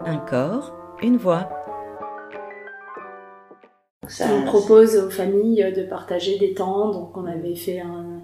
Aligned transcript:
Un 0.00 0.18
corps, 0.18 0.74
une 1.02 1.16
voix. 1.16 1.48
on 4.20 4.44
propose 4.44 4.96
aux 4.96 5.10
familles 5.10 5.72
de 5.74 5.82
partager 5.84 6.38
des 6.38 6.54
temps, 6.54 6.90
donc 6.90 7.16
on 7.16 7.26
avait 7.26 7.54
fait 7.54 7.80
un, 7.80 8.20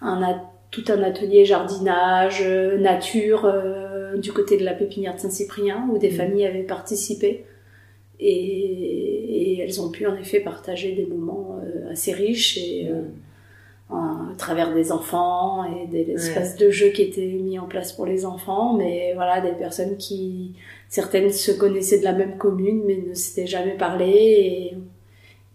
un 0.00 0.40
tout 0.70 0.84
un 0.88 1.02
atelier 1.02 1.44
jardinage, 1.44 2.46
nature 2.78 3.46
euh, 3.46 4.16
du 4.18 4.32
côté 4.32 4.58
de 4.58 4.64
la 4.64 4.74
pépinière 4.74 5.14
de 5.14 5.20
Saint-Cyprien 5.20 5.88
où 5.90 5.98
des 5.98 6.10
mmh. 6.10 6.14
familles 6.14 6.46
avaient 6.46 6.62
participé 6.62 7.44
et, 8.20 9.58
elles 9.60 9.80
ont 9.80 9.90
pu 9.90 10.06
en 10.06 10.16
effet 10.16 10.40
partager 10.40 10.92
des 10.92 11.06
moments 11.06 11.58
euh, 11.62 11.90
assez 11.90 12.12
riches 12.12 12.56
et 12.58 12.88
euh, 12.90 13.02
à 13.90 14.34
travers 14.36 14.74
des 14.74 14.92
enfants 14.92 15.64
et 15.64 15.86
des 15.86 16.12
espaces 16.12 16.56
de 16.56 16.70
jeu 16.70 16.88
qui 16.88 17.02
étaient 17.02 17.26
mis 17.26 17.58
en 17.58 17.66
place 17.66 17.92
pour 17.92 18.04
les 18.04 18.26
enfants, 18.26 18.74
mais 18.74 19.12
voilà 19.14 19.40
des 19.40 19.52
personnes 19.52 19.96
qui 19.96 20.54
certaines 20.88 21.30
se 21.30 21.52
connaissaient 21.52 21.98
de 21.98 22.04
la 22.04 22.12
même 22.12 22.36
commune 22.36 22.82
mais 22.86 22.96
ne 22.96 23.14
s'étaient 23.14 23.46
jamais 23.46 23.76
parlé 23.76 24.06
et 24.06 24.76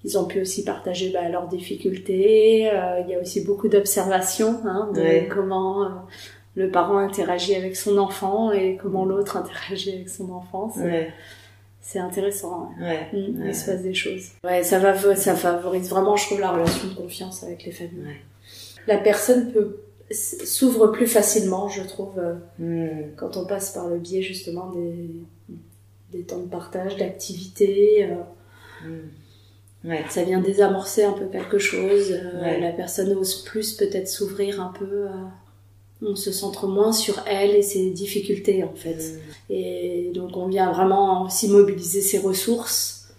ils 0.04 0.18
ont 0.18 0.26
pu 0.26 0.42
aussi 0.42 0.64
partager 0.66 1.12
bah, 1.12 1.30
leurs 1.30 1.48
difficultés. 1.48 2.70
Euh, 2.70 3.02
il 3.06 3.12
y 3.12 3.16
a 3.16 3.22
aussi 3.22 3.42
beaucoup 3.42 3.70
d'observations 3.70 4.60
hein, 4.66 4.90
de 4.94 5.30
comment 5.34 5.88
le 6.56 6.70
parent 6.70 6.98
interagit 6.98 7.56
avec 7.56 7.76
son 7.76 7.98
enfant 7.98 8.52
et 8.52 8.78
comment 8.82 9.06
l'autre 9.06 9.38
interagit 9.44 9.94
avec 9.94 10.10
son 10.10 10.32
enfant 10.32 10.74
c'est 11.84 12.00
intéressant. 12.00 12.72
Ouais. 12.80 13.10
Mm, 13.12 13.48
il 13.48 13.56
se 13.56 13.66
passe 13.66 13.82
des 13.82 13.94
choses. 13.94 14.30
Ouais, 14.44 14.64
ça 14.64 14.80
va, 14.80 15.16
ça 15.16 15.36
favorise 15.36 15.90
vraiment, 15.90 16.16
je 16.16 16.26
trouve, 16.26 16.40
la 16.40 16.52
relation 16.52 16.88
de 16.88 16.96
confiance 16.96 17.44
avec 17.44 17.66
les 17.66 17.72
familles. 17.72 18.16
La 18.88 18.98
personne 18.98 19.52
peut 19.52 19.82
s'ouvre 20.10 20.88
plus 20.88 21.08
facilement, 21.08 21.68
je 21.68 21.84
trouve, 21.84 22.18
euh, 22.18 22.36
mm. 22.58 23.16
quand 23.18 23.36
on 23.36 23.46
passe 23.46 23.74
par 23.74 23.90
le 23.90 23.98
biais 23.98 24.22
justement 24.22 24.72
des, 24.72 25.10
des 26.12 26.24
temps 26.24 26.40
de 26.40 26.48
partage, 26.48 26.96
d'activités. 26.96 28.06
Euh, 28.06 28.88
mm. 28.88 29.90
ouais. 29.90 30.06
Ça 30.10 30.24
vient 30.24 30.40
désamorcer 30.40 31.04
un 31.04 31.14
peu 31.14 31.26
quelque 31.26 31.60
chose. 31.60 32.14
Euh, 32.14 32.60
la 32.60 32.72
personne 32.72 33.12
ose 33.12 33.44
plus 33.44 33.74
peut-être 33.74 34.08
s'ouvrir 34.08 34.62
un 34.62 34.72
peu 34.72 35.08
on 36.06 36.16
se 36.16 36.32
centre 36.32 36.68
moins 36.68 36.94
sur 36.94 37.16
elle 37.28 37.56
et 37.56 37.62
ses 37.62 37.90
difficultés 37.90 38.64
en 38.64 38.74
fait. 38.76 38.96
Mm. 38.96 39.54
Et 39.54 40.12
donc 40.14 40.38
on 40.38 40.48
vient 40.48 40.72
vraiment 40.72 41.24
aussi 41.24 41.50
mobiliser 41.50 42.02
ses 42.02 42.20
ressources 42.20 43.10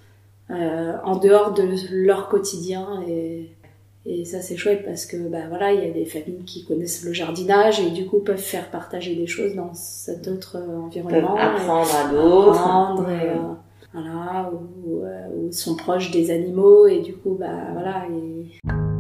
euh, 0.50 0.94
en 1.04 1.16
dehors 1.16 1.52
de 1.52 1.64
leur 1.90 2.28
quotidien 2.28 3.02
et, 3.08 3.50
et 4.06 4.24
ça 4.26 4.42
c'est 4.42 4.56
chouette 4.56 4.84
parce 4.84 5.06
que 5.06 5.16
bah 5.16 5.48
voilà 5.48 5.72
il 5.72 5.82
y 5.82 5.88
a 5.88 5.90
des 5.90 6.04
familles 6.04 6.44
qui 6.44 6.64
connaissent 6.64 7.04
le 7.04 7.14
jardinage 7.14 7.80
et 7.80 7.90
du 7.90 8.06
coup 8.06 8.18
peuvent 8.18 8.36
faire 8.36 8.70
partager 8.70 9.14
des 9.14 9.26
choses 9.26 9.54
dans 9.54 9.72
cet 9.72 10.28
autre 10.28 10.58
environnement. 10.58 11.36
apprendre 11.36 11.94
à 11.94 12.12
d'autres. 12.12 12.60
Apprendre 12.60 13.08
et, 13.08 13.30
euh, 13.30 13.54
voilà 13.94 14.50
ou, 14.52 15.04
euh, 15.04 15.28
ou, 15.34 15.52
sont 15.52 15.76
proches 15.76 16.10
des 16.10 16.30
animaux 16.30 16.86
et 16.86 17.00
du 17.00 17.14
coup 17.14 17.36
bah 17.38 17.70
voilà. 17.72 18.06
Et... 18.10 18.93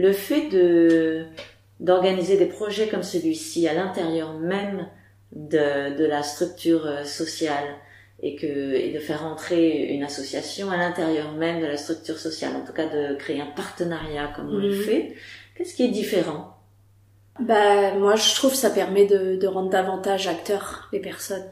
le 0.00 0.12
fait 0.12 0.48
de 0.48 1.24
d'organiser 1.78 2.36
des 2.36 2.46
projets 2.46 2.88
comme 2.88 3.02
celui-ci 3.02 3.66
à 3.66 3.72
l'intérieur 3.72 4.38
même 4.38 4.86
de, 5.32 5.96
de 5.96 6.04
la 6.04 6.22
structure 6.22 6.86
euh, 6.86 7.04
sociale 7.04 7.64
et 8.22 8.36
que 8.36 8.74
et 8.74 8.92
de 8.92 8.98
faire 8.98 9.24
entrer 9.24 9.86
une 9.94 10.02
association 10.02 10.70
à 10.70 10.76
l'intérieur 10.76 11.32
même 11.32 11.60
de 11.60 11.66
la 11.66 11.78
structure 11.78 12.18
sociale, 12.18 12.54
en 12.56 12.64
tout 12.66 12.74
cas 12.74 12.86
de 12.86 13.14
créer 13.16 13.40
un 13.40 13.46
partenariat 13.46 14.30
comme 14.36 14.50
on 14.50 14.58
le 14.58 14.76
mhm. 14.76 14.82
fait, 14.82 15.14
qu'est-ce 15.54 15.74
qui 15.74 15.84
est 15.84 15.88
différent? 15.88 16.56
Bah 17.38 17.94
moi 17.94 18.16
je 18.16 18.34
trouve 18.34 18.50
que 18.50 18.58
ça 18.58 18.70
permet 18.70 19.06
de, 19.06 19.36
de 19.36 19.46
rendre 19.46 19.70
davantage 19.70 20.26
acteurs 20.26 20.90
les 20.92 21.00
personnes, 21.00 21.48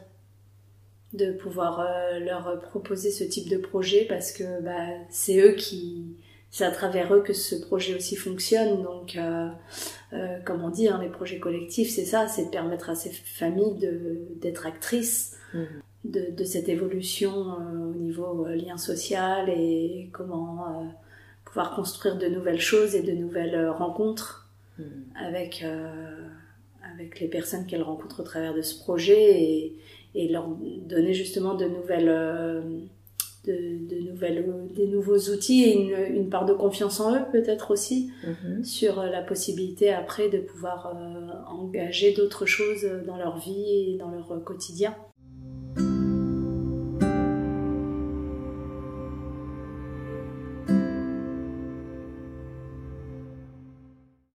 de 1.14 1.32
pouvoir 1.32 1.80
euh, 1.80 2.18
leur 2.18 2.60
proposer 2.60 3.10
ce 3.10 3.24
type 3.24 3.48
de 3.48 3.56
projet 3.56 4.04
parce 4.06 4.32
que 4.32 4.60
bah, 4.60 4.88
c'est 5.08 5.38
eux 5.40 5.52
qui 5.52 6.16
c'est 6.50 6.64
à 6.64 6.70
travers 6.70 7.14
eux 7.14 7.22
que 7.22 7.32
ce 7.32 7.54
projet 7.54 7.94
aussi 7.94 8.16
fonctionne. 8.16 8.82
Donc, 8.82 9.16
euh, 9.16 9.48
euh, 10.12 10.38
comme 10.44 10.64
on 10.64 10.70
dit, 10.70 10.88
hein, 10.88 10.98
les 11.02 11.10
projets 11.10 11.38
collectifs, 11.38 11.90
c'est 11.90 12.04
ça, 12.04 12.26
c'est 12.28 12.46
de 12.46 12.50
permettre 12.50 12.90
à 12.90 12.94
ces 12.94 13.10
familles 13.10 13.76
d'être 14.40 14.66
actrices 14.66 15.36
mmh. 15.52 15.62
de, 16.04 16.30
de, 16.30 16.44
cette 16.44 16.68
évolution 16.68 17.32
euh, 17.32 17.90
au 17.90 17.94
niveau 17.94 18.46
euh, 18.46 18.54
lien 18.54 18.78
social 18.78 19.50
et 19.50 20.08
comment 20.12 20.64
euh, 20.66 20.84
pouvoir 21.44 21.74
construire 21.74 22.16
de 22.16 22.26
nouvelles 22.26 22.60
choses 22.60 22.94
et 22.94 23.02
de 23.02 23.12
nouvelles 23.12 23.68
rencontres 23.68 24.48
mmh. 24.78 24.82
avec 25.14 25.64
avec 26.94 27.20
les 27.20 27.28
personnes 27.28 27.66
qu'elles 27.66 27.82
rencontrent 27.82 28.20
au 28.20 28.24
travers 28.24 28.54
de 28.54 28.62
ce 28.62 28.78
projet 28.78 29.42
et, 29.42 29.78
et 30.14 30.28
leur 30.28 30.48
donner 30.48 31.12
justement 31.12 31.54
de 31.54 31.66
nouvelles 31.66 32.08
de, 33.44 34.10
nouvelles, 34.10 34.44
des 34.74 34.86
nouveaux 34.86 35.18
outils 35.30 35.64
et 35.64 35.74
une, 35.74 36.16
une, 36.16 36.28
part 36.28 36.44
de 36.44 36.52
confiance 36.52 37.00
en 37.00 37.14
eux 37.14 37.24
peut-être 37.32 37.70
aussi 37.70 38.10
mhm. 38.26 38.64
sur 38.64 39.02
la 39.02 39.22
possibilité 39.22 39.90
après 39.90 40.28
de 40.28 40.38
pouvoir 40.38 40.94
euh, 40.94 41.50
engager 41.50 42.12
d'autres 42.12 42.46
choses 42.46 42.86
dans 43.06 43.16
leur 43.16 43.38
vie 43.38 43.94
et 43.94 43.96
dans 43.98 44.10
leur 44.10 44.44
quotidien. 44.44 44.94